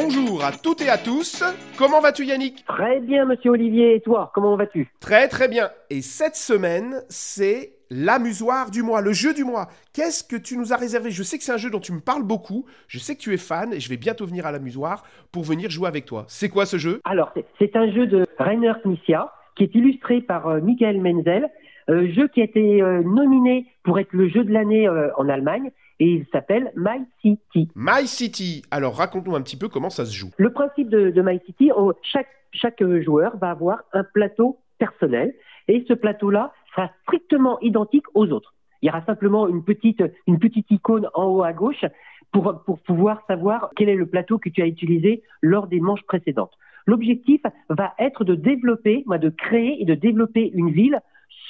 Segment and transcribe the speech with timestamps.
[0.00, 1.42] Bonjour à toutes et à tous.
[1.76, 2.64] Comment vas-tu Yannick?
[2.66, 3.96] Très bien, monsieur Olivier.
[3.96, 4.88] Et toi, comment vas-tu?
[5.00, 5.70] Très très bien.
[5.90, 9.66] Et cette semaine, c'est l'amusoire du mois, le jeu du mois.
[9.92, 11.10] Qu'est-ce que tu nous as réservé?
[11.10, 12.64] Je sais que c'est un jeu dont tu me parles beaucoup.
[12.86, 15.68] Je sais que tu es fan et je vais bientôt venir à l'amusoire pour venir
[15.68, 16.26] jouer avec toi.
[16.28, 17.00] C'est quoi ce jeu?
[17.02, 21.48] Alors, c'est un jeu de Rainer Knizia qui est illustré par euh, Michael Menzel.
[21.90, 25.70] Euh, jeu qui a été euh, nominé pour être le jeu de l'année en Allemagne
[26.00, 27.70] et il s'appelle My City.
[27.74, 28.62] My City.
[28.70, 30.30] Alors raconte-nous un petit peu comment ça se joue.
[30.36, 31.70] Le principe de, de My City,
[32.02, 35.34] chaque, chaque joueur va avoir un plateau personnel
[35.66, 38.54] et ce plateau-là sera strictement identique aux autres.
[38.82, 41.84] Il y aura simplement une petite, une petite icône en haut à gauche
[42.32, 46.04] pour, pour pouvoir savoir quel est le plateau que tu as utilisé lors des manches
[46.06, 46.52] précédentes.
[46.86, 51.00] L'objectif va être de développer, de créer et de développer une ville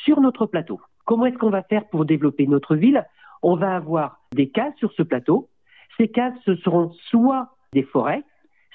[0.04, 0.80] sur notre plateau.
[1.04, 3.04] Comment est-ce qu'on va faire pour développer notre ville?
[3.42, 5.48] On va avoir des cases sur ce plateau.
[5.96, 8.22] Ces cases, ce seront soit des forêts,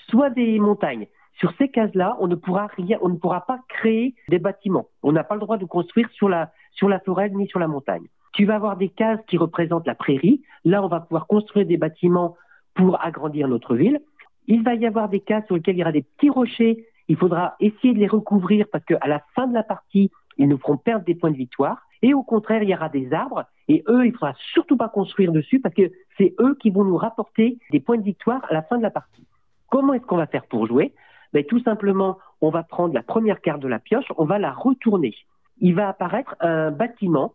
[0.09, 1.07] soit des montagnes.
[1.39, 4.87] Sur ces cases-là, on ne pourra rien, on ne pourra pas créer des bâtiments.
[5.01, 7.67] On n'a pas le droit de construire sur la, sur la forêt ni sur la
[7.67, 8.05] montagne.
[8.33, 10.41] Tu vas avoir des cases qui représentent la prairie.
[10.65, 12.35] Là, on va pouvoir construire des bâtiments
[12.75, 14.01] pour agrandir notre ville.
[14.47, 16.85] Il va y avoir des cases sur lesquelles il y aura des petits rochers.
[17.07, 20.57] Il faudra essayer de les recouvrir parce qu'à la fin de la partie, ils nous
[20.57, 21.81] feront perdre des points de victoire.
[22.01, 24.89] Et au contraire, il y aura des arbres et eux, il ne faudra surtout pas
[24.89, 28.53] construire dessus parce que c'est eux qui vont nous rapporter des points de victoire à
[28.53, 29.25] la fin de la partie.
[29.69, 30.93] Comment est-ce qu'on va faire pour jouer?
[31.31, 34.51] Ben, Tout simplement, on va prendre la première carte de la pioche, on va la
[34.51, 35.15] retourner.
[35.59, 37.33] Il va apparaître un bâtiment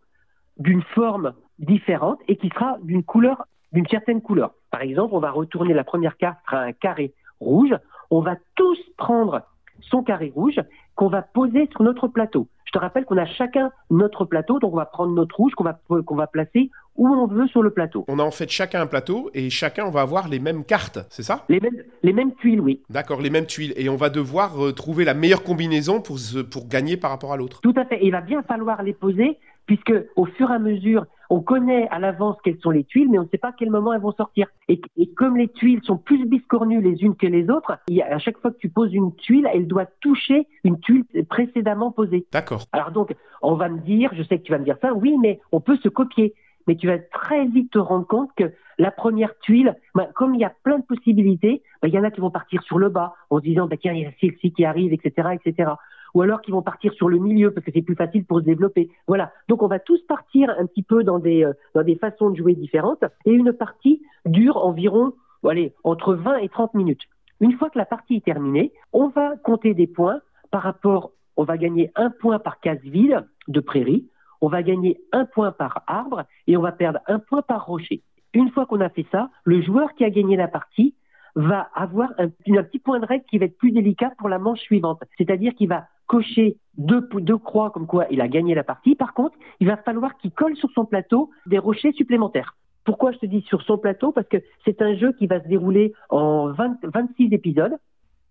[0.57, 4.53] d'une forme différente et qui sera d'une couleur, d'une certaine couleur.
[4.71, 7.75] Par exemple, on va retourner la première carte, sera un carré rouge.
[8.11, 9.41] On va tous prendre
[9.81, 10.59] son carré rouge
[10.95, 12.47] qu'on va poser sur notre plateau.
[12.69, 15.63] Je te rappelle qu'on a chacun notre plateau, donc on va prendre notre rouge qu'on
[15.63, 18.05] va, qu'on va placer où on veut sur le plateau.
[18.07, 20.99] On a en fait chacun un plateau et chacun on va avoir les mêmes cartes,
[21.09, 21.45] c'est ça?
[21.49, 22.83] Les mêmes, les mêmes tuiles, oui.
[22.91, 23.73] D'accord, les mêmes tuiles.
[23.75, 26.19] Et on va devoir euh, trouver la meilleure combinaison pour,
[26.51, 27.59] pour gagner par rapport à l'autre.
[27.61, 27.97] Tout à fait.
[28.03, 31.99] il va bien falloir les poser puisque au fur et à mesure, on connaît à
[31.99, 34.11] l'avance quelles sont les tuiles, mais on ne sait pas à quel moment elles vont
[34.13, 34.47] sortir.
[34.67, 34.81] Et,
[35.15, 38.57] comme les tuiles sont plus biscornues les unes que les autres, à chaque fois que
[38.57, 42.25] tu poses une tuile, elle doit toucher une tuile précédemment posée.
[42.31, 42.63] D'accord.
[42.71, 45.17] Alors donc, on va me dire, je sais que tu vas me dire ça, oui,
[45.21, 46.33] mais on peut se copier.
[46.67, 50.41] Mais tu vas très vite te rendre compte que la première tuile, bah, comme il
[50.41, 52.89] y a plein de possibilités, bah, il y en a qui vont partir sur le
[52.89, 55.71] bas en se disant, bah, tiens, il y a celle-ci qui arrive, etc., etc
[56.13, 58.45] ou alors qui vont partir sur le milieu parce que c'est plus facile pour se
[58.45, 58.89] développer.
[59.07, 59.31] Voilà.
[59.47, 62.35] Donc on va tous partir un petit peu dans des, euh, dans des façons de
[62.35, 65.13] jouer différentes et une partie dure environ,
[65.47, 67.03] allez, entre 20 et 30 minutes.
[67.39, 70.21] Une fois que la partie est terminée, on va compter des points
[70.51, 74.07] par rapport, on va gagner un point par case vide de prairie,
[74.41, 78.01] on va gagner un point par arbre et on va perdre un point par rocher.
[78.33, 80.95] Une fois qu'on a fait ça, le joueur qui a gagné la partie
[81.35, 84.39] va avoir un, un, petit point de règle qui va être plus délicat pour la
[84.39, 85.01] manche suivante.
[85.17, 88.95] C'est-à-dire qu'il va cocher deux, croix comme quoi il a gagné la partie.
[88.95, 92.57] Par contre, il va falloir qu'il colle sur son plateau des rochers supplémentaires.
[92.83, 94.11] Pourquoi je te dis sur son plateau?
[94.11, 97.77] Parce que c'est un jeu qui va se dérouler en 26 épisodes.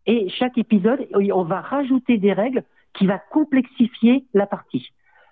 [0.06, 4.88] Et chaque épisode, on va rajouter des règles qui va complexifier la partie.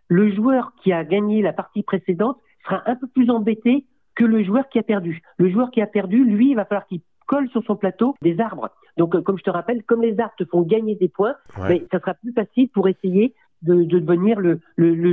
[0.09, 4.45] Le joueur qui a gagné la partie précédente sera un peu plus embêté que le
[4.45, 5.21] joueur qui a perdu.
[5.37, 8.41] Le joueur qui a perdu, lui, il va falloir qu'il colle sur son plateau des
[8.41, 8.71] arbres.
[8.97, 11.35] Donc, euh, comme je te rappelle, comme les arbres te font gagner des points,
[11.69, 14.61] mais ça sera plus facile pour essayer de, devenir le,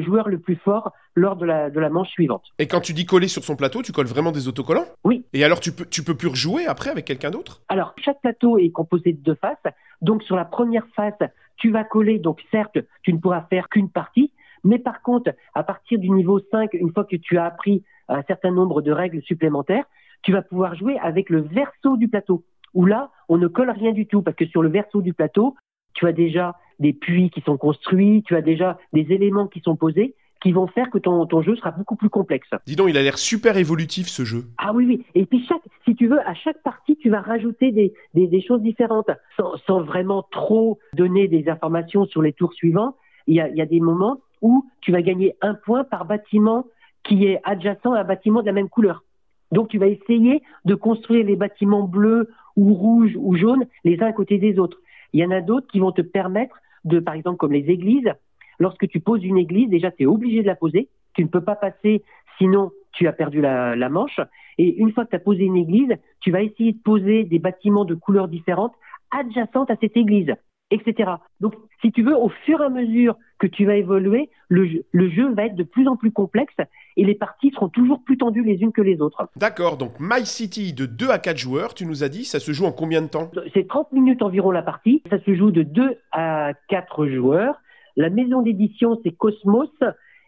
[0.01, 2.43] joueur le plus fort lors de la, de la manche suivante.
[2.59, 4.85] Et quand tu dis coller sur son plateau, tu colles vraiment des autocollants?
[5.03, 5.25] Oui.
[5.33, 7.61] Et alors, tu peux, tu peux plus rejouer après avec quelqu'un d'autre?
[7.69, 9.73] Alors, chaque plateau est composé de deux faces.
[10.01, 11.13] Donc, sur la première face,
[11.57, 12.19] tu vas coller.
[12.19, 14.31] Donc, certes, tu ne pourras faire qu'une partie.
[14.63, 18.23] Mais par contre, à partir du niveau 5, une fois que tu as appris un
[18.23, 19.85] certain nombre de règles supplémentaires,
[20.23, 23.91] tu vas pouvoir jouer avec le verso du plateau, où là, on ne colle rien
[23.91, 25.55] du tout, parce que sur le verso du plateau,
[25.93, 29.75] tu as déjà des puits qui sont construits, tu as déjà des éléments qui sont
[29.75, 32.49] posés, qui vont faire que ton, ton jeu sera beaucoup plus complexe.
[32.65, 34.45] Dis donc, il a l'air super évolutif ce jeu.
[34.57, 35.05] Ah oui, oui.
[35.15, 38.41] Et puis, chaque, si tu veux, à chaque partie, tu vas rajouter des, des, des
[38.41, 42.95] choses différentes, sans, sans, vraiment trop donner des informations sur les tours suivants.
[43.27, 46.03] Il y, a, il y a des moments où tu vas gagner un point par
[46.05, 46.65] bâtiment
[47.05, 49.03] qui est adjacent à un bâtiment de la même couleur.
[49.51, 54.07] Donc tu vas essayer de construire les bâtiments bleus ou rouges ou jaunes les uns
[54.07, 54.79] à côté des autres.
[55.13, 58.11] Il y en a d'autres qui vont te permettre de, par exemple, comme les églises,
[58.59, 61.43] lorsque tu poses une église, déjà tu es obligé de la poser, tu ne peux
[61.43, 62.03] pas passer,
[62.37, 64.19] sinon tu as perdu la, la manche.
[64.57, 67.39] Et une fois que tu as posé une église, tu vas essayer de poser des
[67.39, 68.73] bâtiments de couleurs différentes
[69.11, 70.33] adjacentes à cette église.
[70.73, 71.11] Etc.
[71.39, 74.85] Donc, si tu veux, au fur et à mesure que tu vas évoluer, le jeu,
[74.91, 76.55] le jeu va être de plus en plus complexe
[76.95, 79.27] et les parties seront toujours plus tendues les unes que les autres.
[79.35, 82.51] D'accord, donc My City de 2 à 4 joueurs, tu nous as dit, ça se
[82.51, 83.29] joue en combien de temps?
[83.53, 87.55] C'est 30 minutes environ la partie, ça se joue de 2 à 4 joueurs.
[87.95, 89.69] La maison d'édition, c'est Cosmos.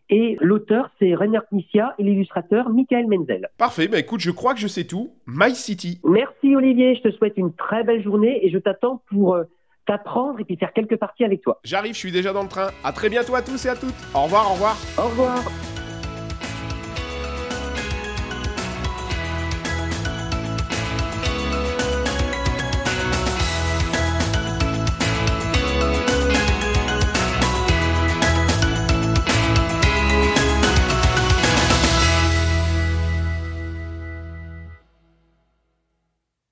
[0.09, 3.50] Et l'auteur, c'est Rainer Knizia et l'illustrateur Michael Menzel.
[3.57, 5.09] Parfait, bah écoute, je crois que je sais tout.
[5.25, 6.00] My City.
[6.03, 9.45] Merci Olivier, je te souhaite une très belle journée et je t'attends pour euh,
[9.85, 11.59] t'apprendre et puis faire quelques parties avec toi.
[11.63, 12.69] J'arrive, je suis déjà dans le train.
[12.83, 13.95] À très bientôt à tous et à toutes.
[14.13, 14.77] Au revoir, au revoir.
[14.97, 15.43] Au revoir.